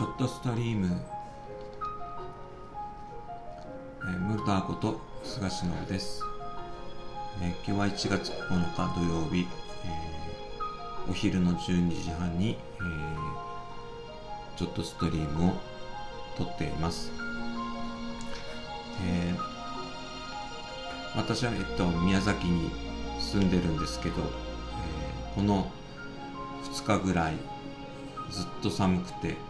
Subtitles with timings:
[0.00, 0.98] ちょっとストリーム、
[4.02, 6.22] えー、ムルターこと菅忍です、
[7.42, 9.46] えー、今日は1月9日土曜日、
[9.84, 15.52] えー、お昼の12時半に、えー、ちょっとストリームを
[16.38, 17.12] 撮っています、
[19.04, 22.70] えー、私は、えっと、宮崎に
[23.18, 25.70] 住んでるんですけど、えー、この
[26.72, 27.34] 2日ぐらい
[28.30, 29.49] ずっと寒くて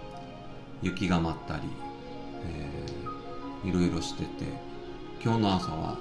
[0.83, 1.63] 雪が舞ったり、
[2.45, 4.29] えー、いろいろしてて
[5.23, 5.99] 今日の朝は、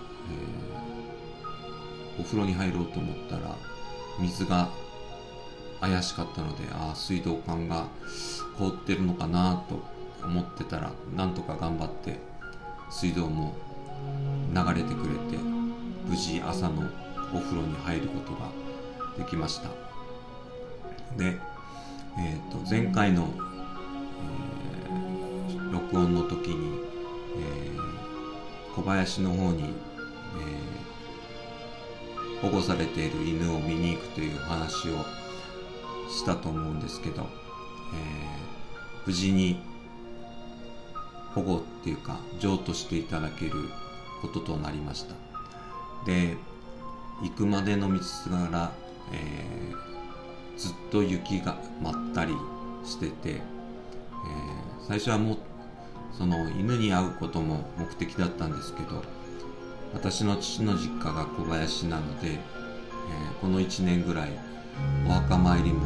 [2.18, 3.56] えー、お風呂に入ろうと思ったら
[4.20, 4.70] 水が
[5.82, 7.88] 怪しかったのでああ水道管が
[8.58, 9.82] 凍ってるのかなと
[10.24, 12.20] 思ってたらなんとか頑張って
[12.90, 13.56] 水道も
[14.54, 15.38] 流れてくれて
[16.06, 16.90] 無事朝の
[17.34, 18.50] お風呂に入ることが
[19.18, 19.70] できました。
[21.18, 21.38] で、
[22.18, 23.28] えー、と前回の
[25.72, 26.80] 録音の時に、
[27.38, 35.06] えー、小林の方に、えー、保護されている犬を見に行くという話を
[36.10, 37.26] したと思うんですけど、え、
[39.06, 39.62] 無事に
[41.34, 43.52] 保護っていうか譲渡していただける
[44.22, 45.16] こととなりました。
[46.06, 46.38] で
[47.22, 48.72] 行くまでの道すがら、
[49.12, 52.34] えー、ずっと雪が舞ったり
[52.86, 53.42] してて、
[54.26, 55.38] えー、最初はもう
[56.18, 59.04] その犬に会うことも目的だったんですけど
[59.94, 62.40] 私の父の実家が小林なので、えー、
[63.42, 64.30] この1年ぐらい
[65.08, 65.86] お墓参りも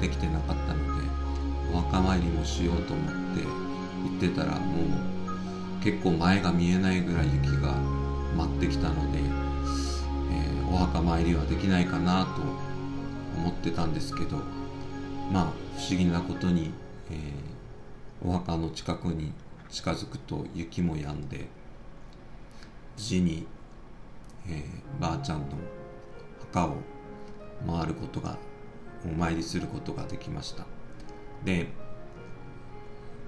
[0.00, 1.02] できてなかったので
[1.72, 3.06] お墓参りもしようと思っ
[3.36, 4.82] て行ってたらも
[5.80, 7.72] う結構前が見えないぐらい雪が
[8.36, 12.42] 舞ってきたので、えー、お墓参りはできないかなと
[13.36, 14.38] 思ってたんですけど
[15.32, 15.44] まあ
[15.76, 16.72] 不思議なことに、
[17.10, 17.18] えー、
[18.24, 19.32] お墓の近くに
[19.70, 21.46] 近づくと雪も止んで
[22.96, 23.46] 無事に、
[24.48, 25.46] えー、ばあちゃんの
[26.52, 26.76] 墓を
[27.66, 28.36] 回ることが
[29.04, 30.64] お参りすることができました。
[31.44, 31.68] で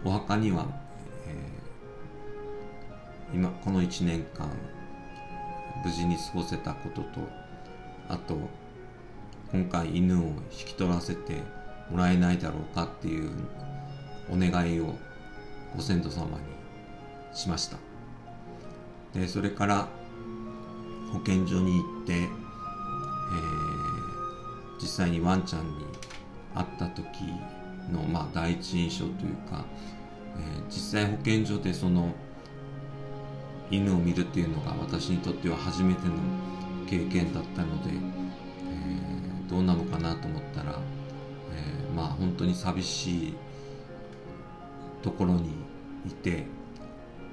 [0.05, 0.67] お墓には、
[1.27, 4.51] えー、今この1年間
[5.85, 7.29] 無事に過ごせたことと
[8.09, 8.37] あと
[9.53, 11.43] 今回犬を引き取らせて
[11.91, 13.31] もらえないだろうかっていう
[14.31, 14.97] お願いを
[15.77, 16.37] ご先祖様に
[17.35, 17.77] しました。
[19.15, 19.89] でそれから
[21.13, 22.29] 保健所に行って、えー、
[24.81, 25.85] 実際にワンちゃんに
[26.55, 27.05] 会った時
[27.93, 29.65] の、まあ、第一印象というか、
[30.37, 32.15] えー、実際保健所でその
[33.71, 36.15] 犬を見るっていうのが私にとっては初めての
[36.89, 40.77] 経験だったので、えー、どうなのかなと思ったら、
[41.53, 43.35] えー、まあ本当に寂しい
[45.03, 45.51] ところに
[46.07, 46.45] いて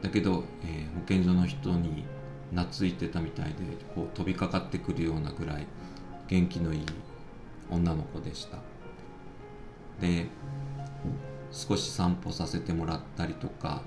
[0.02, 2.06] だけど、えー、保健所の人に
[2.54, 3.56] 懐いてたみたいで
[3.94, 5.68] こう飛びかかってくるようなぐらい
[6.28, 6.86] 元気のいい
[7.70, 8.58] 女の子でした。
[10.00, 10.28] で
[11.52, 13.82] 少し散歩させてもらったりとか、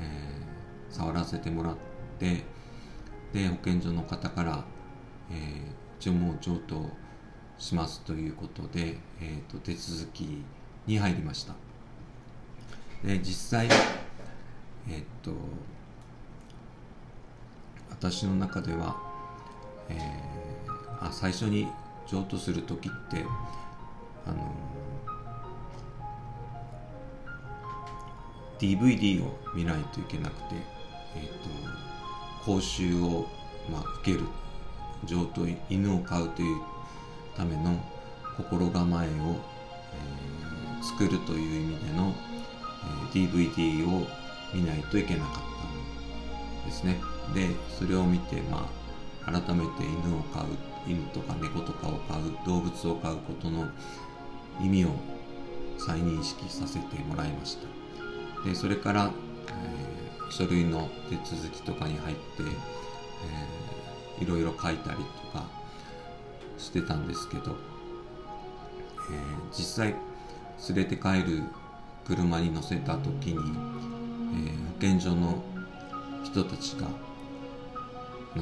[0.00, 1.76] えー、触らせてもらっ
[2.18, 2.44] て
[3.32, 4.64] で保健所の方から、
[5.30, 5.38] えー、
[5.98, 6.90] 一応もう譲渡
[7.58, 10.42] しますということで、えーと手続き
[10.86, 11.71] に入りました。
[13.04, 13.68] で実際
[14.88, 15.32] えっと
[17.90, 18.96] 私の中では、
[19.88, 21.68] えー、あ最初に
[22.06, 23.24] 譲渡する時って
[24.26, 24.54] あの
[28.58, 30.54] DVD を見ないといけなくて、
[31.16, 33.26] えーと、講習を、
[33.68, 34.24] まあ、受ける。
[35.04, 36.60] 譲渡犬を飼うという
[37.36, 37.74] ための
[38.36, 42.14] 心構えを、えー、作るという意味での
[43.12, 44.06] DVD を
[44.52, 47.00] 見ないといけなかったんですね。
[47.34, 47.48] で
[47.78, 48.68] それを見てま
[49.26, 50.46] あ改めて犬を飼う
[50.86, 53.68] 犬とか猫とかを飼う動物を飼うことの
[54.60, 54.90] 意味を
[55.78, 58.48] 再認識させてもらいました。
[58.48, 59.10] でそれから、
[59.48, 65.46] えー、書類の手続きとかに入って、えー、いろいろ書いたりとか
[66.58, 67.56] してたんですけど、
[69.10, 69.94] えー、実際
[70.68, 71.44] 連れて帰る
[72.06, 75.42] 車に乗せた時に、えー、保健所の
[76.24, 76.86] 人たちが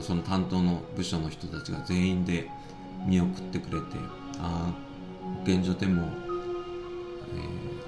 [0.02, 2.48] その担当の部署の人たちが全員で
[3.06, 3.98] 見送ってくれて
[4.38, 6.02] ああ保健所でも、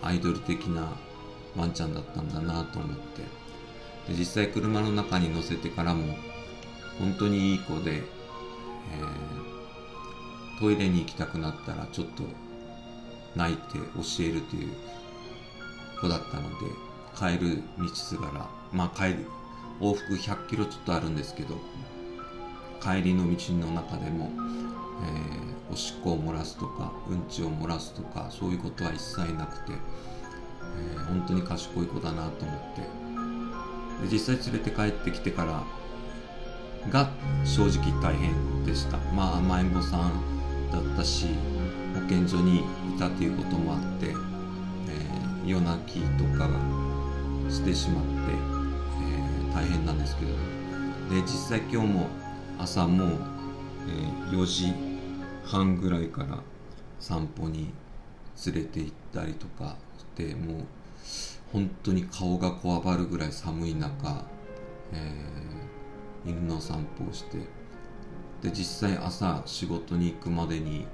[0.02, 0.92] えー、アイドル的な
[1.56, 3.42] ワンちゃんだったんだなと思って。
[4.08, 6.16] で実際車の中に乗せてからも
[6.98, 12.24] 本当にいい子で、えー、トイレに行きたくなったらちょっと
[13.36, 13.78] 泣いて教
[14.20, 14.72] えるという
[16.02, 16.66] 子だったので
[17.16, 19.26] 帰る道すがらまあ帰る
[19.80, 21.56] 往復100キロちょっとあるんですけど
[22.82, 24.30] 帰りの道の中でも、
[25.68, 29.72] えー、おしっこを漏らすとかうんちを漏らすとかそういうことは一切なくて、
[30.92, 33.02] えー、本当に賢い子だなと思って。
[34.02, 35.62] で実際連れて帰ってきてから
[36.90, 37.10] が
[37.44, 38.98] 正直大変でした。
[39.14, 40.10] まあ甘えん坊さん
[40.72, 41.26] だったし
[41.94, 42.62] 保健所にい
[42.98, 44.14] たということもあって、えー、
[45.44, 46.48] 夜泣きとか
[47.48, 50.32] してしまって、えー、大変なんですけど。
[51.10, 52.06] で実際今日も
[52.58, 53.08] 朝もう、
[53.88, 54.72] えー、4時
[55.44, 56.38] 半ぐらいから
[57.00, 57.70] 散歩に
[58.46, 60.64] 連れて行ったりとかしてもう
[61.52, 64.24] 本当に顔がこわばるぐらい寒い中、
[64.92, 67.38] えー、犬の散歩をして。
[68.42, 70.86] で実際朝仕事に行くまでに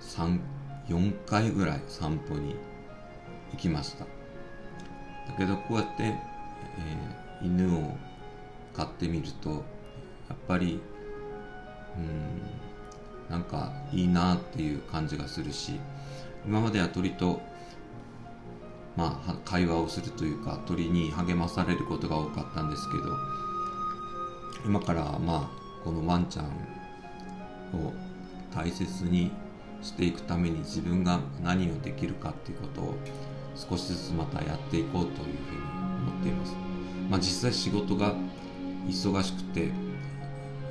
[0.00, 2.56] 34回ぐらい散歩に
[3.52, 4.04] 行きました。
[4.04, 4.08] だ
[5.36, 7.96] けどこうやって、えー、犬を
[8.74, 10.80] 飼ってみるとやっぱり
[11.96, 12.66] うん
[13.30, 15.80] なんかいいなっていう感じがするし
[16.46, 17.40] 今までは鳥と
[18.96, 23.04] まあ会話をするというか鳥に励まされることが多かったんですけど
[24.64, 27.92] 今からまあこのワンちゃんを
[28.54, 29.30] 大切に
[29.82, 32.94] していくために自分が何をできるかっていうことを
[33.56, 35.30] 少しずつまたやっていこうというふうに
[36.08, 36.54] 思っています。
[37.10, 38.14] まあ、実際仕事が
[38.88, 39.70] 忙しくて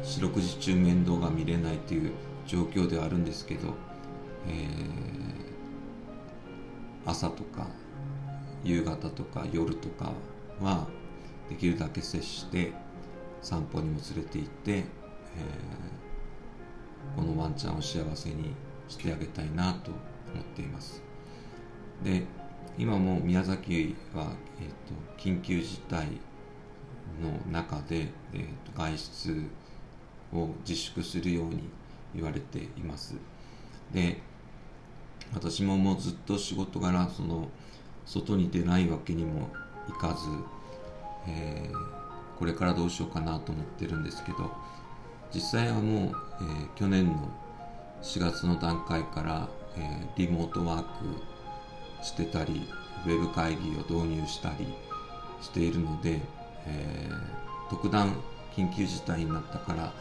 [0.04, 2.12] 四六時中面倒が見れないという
[2.46, 3.74] 状況ではあるんですけど、
[4.48, 7.68] えー、朝とか
[8.64, 10.12] 夕方とか夜とか
[10.62, 10.88] は
[11.50, 12.74] できるだけ接して
[13.42, 18.54] 散歩にも連れて行って、えー、このワンちゃんを幸せに
[18.88, 19.92] してあげたいなと
[20.34, 21.02] 思っています
[22.04, 22.24] で
[22.78, 24.74] 今も宮崎は、えーと、
[25.18, 26.08] 緊急事態
[27.22, 29.50] の中で、えーと、外出
[30.34, 31.70] を自粛するように
[32.14, 33.16] 言われています。
[33.94, 34.22] で
[35.34, 37.50] 私ももうずっと仕事柄その
[38.06, 39.50] 外に出ないわけにも
[39.90, 40.28] いかず、
[41.28, 44.52] えー、これからどうしようかなと思ってるんですけど
[45.34, 46.12] 実際はもう、
[46.42, 47.30] えー、去年の
[48.02, 50.88] 4月の段階から、えー、リモートワーク
[52.02, 52.62] してたり
[53.06, 54.68] ウェブ会議を導入したり
[55.42, 56.20] しているので、
[56.68, 58.16] えー、特段
[58.56, 59.94] 緊急事態になったから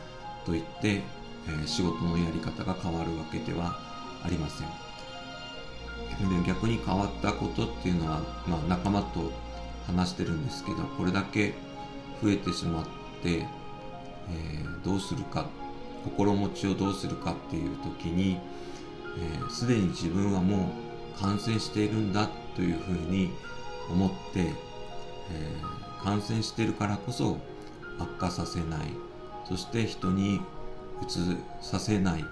[0.47, 1.03] といって、
[1.47, 3.77] えー、仕事のやり方が変わるわけでは
[4.25, 4.69] ありません。
[6.21, 9.33] で逆に変わったことっていうのは、まあ、仲間と
[9.87, 11.55] 話してるんですけどこれだけ
[12.23, 12.85] 増えてしまっ
[13.23, 15.47] て、えー、どうするか
[16.05, 18.39] 心持ちをどうするかっていう時に
[19.51, 20.84] すで、ー、に自分はもう
[21.21, 23.31] 感染しているんだというふうに
[23.91, 27.39] 思って、えー、感染しているからこそ
[27.99, 28.81] 悪化させない。
[29.49, 30.41] そして人に
[31.03, 32.25] うつさせない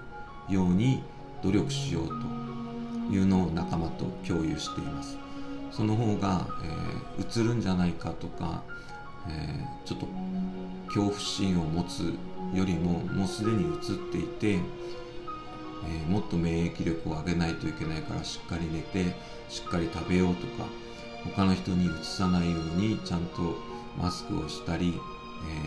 [0.49, 1.03] ように
[1.43, 2.13] 努力しようと
[3.13, 5.17] いうのを仲間と共有しています。
[5.71, 8.63] その方が、えー、うつるんじゃないかとか、
[9.27, 10.07] えー、ちょっと
[10.87, 12.13] 恐怖心を持つ
[12.55, 13.79] よりももうすでに移っ
[14.11, 14.59] ていて、
[15.87, 19.15] えー、もっと免疫力を上げないといけないからしっかり寝て
[19.49, 20.67] しっかり食べようとか
[21.35, 23.57] 他の人にうつさないようにちゃんと
[23.97, 24.99] マスクをしたり、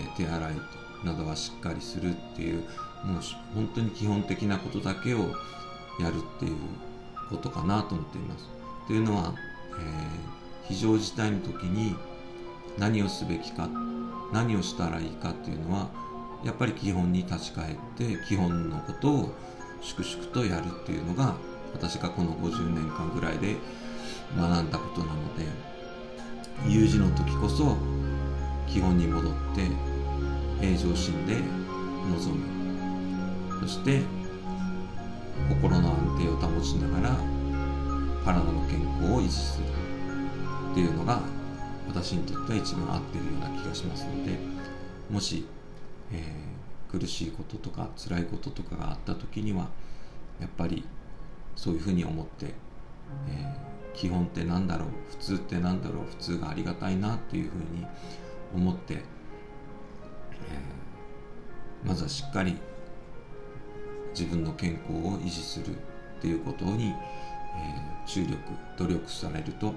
[0.00, 0.54] えー、手洗い
[1.04, 2.62] などはしっかりするっていう
[3.04, 3.22] もう
[3.54, 5.18] 本当に基本的なことだけを
[6.00, 6.56] やるっていう
[7.30, 8.48] ことかなと思っています。
[8.86, 9.34] というのは、
[9.78, 11.94] えー、非常事態の時に
[12.78, 13.68] 何をすべきか
[14.32, 15.88] 何をしたらいいかっていうのは
[16.44, 19.34] やっぱり基本に立ち返って基本のことを
[19.80, 21.34] 粛々とやるっていうのが
[21.72, 23.56] 私がこの50年間ぐらいで
[24.36, 25.44] 学んだことなので
[26.66, 27.76] 有事の時こそ
[28.66, 29.68] 基本に戻って
[30.60, 31.36] 平常心で
[32.08, 32.56] 臨む。
[33.60, 34.02] そして
[35.48, 37.16] 心の安定を保ちながら
[38.24, 39.66] 体の健康を維持する。
[40.72, 41.20] っていうのが
[41.88, 44.38] 私にとっては一番合ってるような気がしますので
[45.10, 45.46] もし
[46.12, 46.20] えー、
[46.98, 49.68] 苦しいこととか辛いこととかがあった時には
[50.40, 50.84] やっぱり
[51.54, 57.86] そういうふうに思って、えー、基本って何だろう普通って何だろう普通がありがたいなっていうふうに
[58.54, 62.56] 思って、えー、まずはしっかり
[64.10, 65.78] 自分の健康を維持するっ
[66.20, 68.36] ていうことに、えー、注力
[68.78, 69.74] 努力されると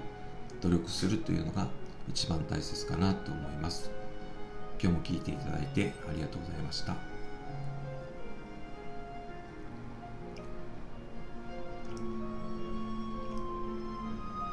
[0.60, 1.68] 努力するというのが
[2.08, 3.90] 一番大切かなと思います。
[4.82, 7.09] 今日も聞いていただいてありがとうございました。